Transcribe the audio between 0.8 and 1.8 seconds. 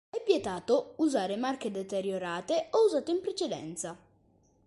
usare marche